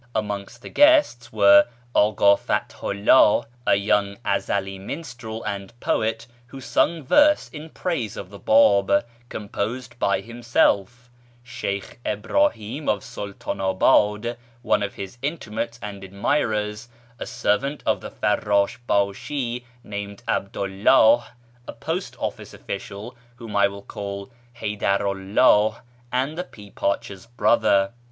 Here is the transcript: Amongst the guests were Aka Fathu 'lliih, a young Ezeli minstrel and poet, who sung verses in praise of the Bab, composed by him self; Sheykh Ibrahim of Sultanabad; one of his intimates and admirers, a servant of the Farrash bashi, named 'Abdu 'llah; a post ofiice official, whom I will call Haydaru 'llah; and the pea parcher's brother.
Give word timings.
Amongst 0.15 0.63
the 0.63 0.69
guests 0.69 1.31
were 1.31 1.67
Aka 1.95 2.35
Fathu 2.35 3.05
'lliih, 3.05 3.45
a 3.67 3.75
young 3.75 4.15
Ezeli 4.25 4.79
minstrel 4.79 5.43
and 5.43 5.79
poet, 5.79 6.25
who 6.47 6.59
sung 6.59 7.03
verses 7.03 7.53
in 7.53 7.69
praise 7.69 8.17
of 8.17 8.31
the 8.31 8.39
Bab, 8.39 9.05
composed 9.29 9.99
by 9.99 10.19
him 10.21 10.41
self; 10.41 11.11
Sheykh 11.43 11.99
Ibrahim 12.03 12.89
of 12.89 13.03
Sultanabad; 13.03 14.37
one 14.63 14.81
of 14.81 14.95
his 14.95 15.19
intimates 15.21 15.77
and 15.83 16.03
admirers, 16.03 16.89
a 17.19 17.27
servant 17.27 17.83
of 17.85 18.01
the 18.01 18.09
Farrash 18.09 18.79
bashi, 18.87 19.65
named 19.83 20.23
'Abdu 20.27 20.65
'llah; 20.65 21.27
a 21.67 21.73
post 21.73 22.17
ofiice 22.17 22.55
official, 22.55 23.15
whom 23.35 23.55
I 23.55 23.67
will 23.67 23.83
call 23.83 24.31
Haydaru 24.59 25.35
'llah; 25.35 25.81
and 26.11 26.39
the 26.39 26.43
pea 26.43 26.71
parcher's 26.71 27.27
brother. 27.27 27.93